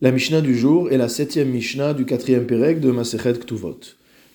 [0.00, 3.80] La Mishnah du jour est la septième Mishnah du quatrième Pérec de Masechet Ktuvot.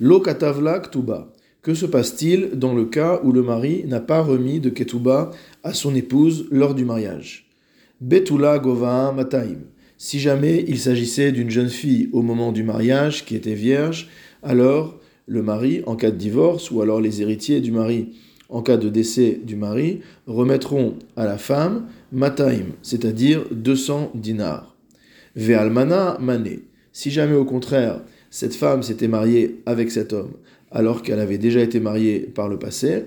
[0.01, 1.31] Lo katavla ktuba.
[1.61, 5.31] Que se passe-t-il dans le cas où le mari n'a pas remis de ketuba
[5.63, 7.49] à son épouse lors du mariage?
[8.01, 9.59] Betula gova mataim.
[9.97, 14.09] Si jamais il s'agissait d'une jeune fille au moment du mariage qui était vierge,
[14.41, 18.09] alors le mari, en cas de divorce, ou alors les héritiers du mari,
[18.49, 24.72] en cas de décès du mari, remettront à la femme mataim, c'est-à-dire 200 dinars.
[25.35, 26.59] Ve'almana mané.
[26.91, 30.33] Si jamais au contraire, cette femme s'était mariée avec cet homme
[30.71, 33.05] alors qu'elle avait déjà été mariée par le passé,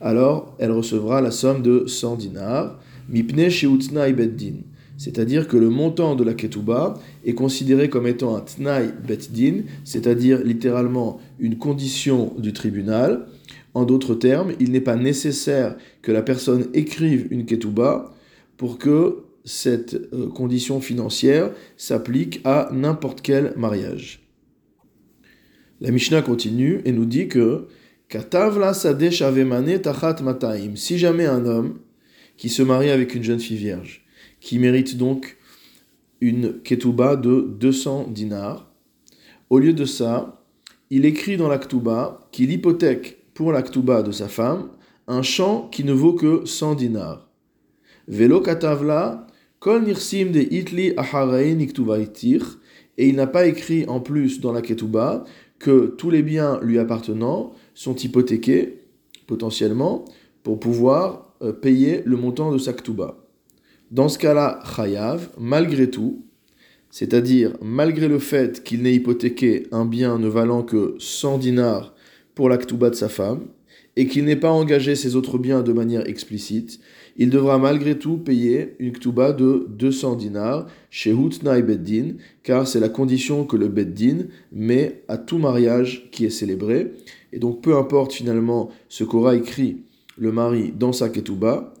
[0.00, 4.56] alors elle recevra la somme de 100 dinars, mipne sheutnai beddin.
[4.98, 10.42] C'est-à-dire que le montant de la ketouba est considéré comme étant un tnai beddin, c'est-à-dire
[10.42, 13.26] littéralement une condition du tribunal.
[13.74, 18.12] En d'autres termes, il n'est pas nécessaire que la personne écrive une ketouba
[18.56, 24.28] pour que cette euh, condition financière s'applique à n'importe quel mariage.
[25.80, 27.68] La Mishnah continue et nous dit que
[30.74, 31.78] si jamais un homme
[32.36, 34.04] qui se marie avec une jeune fille vierge,
[34.40, 35.36] qui mérite donc
[36.20, 38.72] une ketouba de 200 dinars,
[39.48, 40.42] au lieu de ça,
[40.90, 44.70] il écrit dans l'aktuba qu'il hypothèque pour l'aktuba de sa femme
[45.06, 47.28] un champ qui ne vaut que 100 dinars.
[48.08, 49.26] Velo katavla
[49.66, 50.94] Nirsim de itli
[52.98, 55.24] et il n'a pas écrit en plus dans la ketuba
[55.58, 58.82] que tous les biens lui appartenant sont hypothéqués
[59.26, 60.04] potentiellement
[60.44, 63.18] pour pouvoir euh, payer le montant de sa ketuba.
[63.90, 66.22] Dans ce cas-là, chayav, malgré tout,
[66.90, 71.92] c'est-à-dire malgré le fait qu'il n'ait hypothéqué un bien ne valant que 100 dinars
[72.36, 73.48] pour la ketuba de sa femme,
[73.96, 76.80] et qu'il n'ait pas engagé ses autres biens de manière explicite,
[77.16, 82.78] il devra malgré tout payer une ktuba de 200 dinars chez Hutnai Beddin, car c'est
[82.78, 86.92] la condition que le Beddin met à tout mariage qui est célébré.
[87.32, 89.78] Et donc peu importe finalement ce qu'aura écrit
[90.18, 91.72] le mari dans sa ketouba,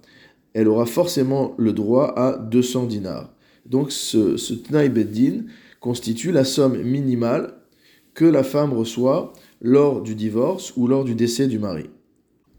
[0.54, 3.30] elle aura forcément le droit à 200 dinars.
[3.66, 5.42] Donc ce, ce Tnai Beddin
[5.80, 7.52] constitue la somme minimale
[8.16, 11.90] que la femme reçoit lors du divorce ou lors du décès du mari.